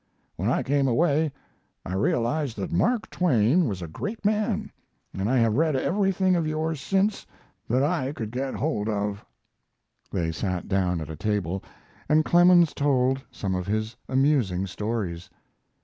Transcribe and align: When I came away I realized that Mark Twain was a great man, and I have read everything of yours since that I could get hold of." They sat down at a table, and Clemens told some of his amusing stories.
When 0.35 0.49
I 0.49 0.63
came 0.63 0.87
away 0.87 1.31
I 1.85 1.93
realized 1.93 2.57
that 2.57 2.71
Mark 2.71 3.07
Twain 3.11 3.67
was 3.67 3.83
a 3.83 3.87
great 3.87 4.25
man, 4.25 4.71
and 5.13 5.29
I 5.29 5.37
have 5.37 5.57
read 5.57 5.75
everything 5.75 6.35
of 6.35 6.47
yours 6.47 6.81
since 6.81 7.27
that 7.69 7.83
I 7.83 8.11
could 8.11 8.31
get 8.31 8.55
hold 8.55 8.89
of." 8.89 9.23
They 10.11 10.31
sat 10.31 10.67
down 10.67 11.01
at 11.01 11.11
a 11.11 11.15
table, 11.15 11.63
and 12.09 12.25
Clemens 12.25 12.73
told 12.73 13.21
some 13.29 13.53
of 13.53 13.67
his 13.67 13.95
amusing 14.09 14.65
stories. 14.65 15.29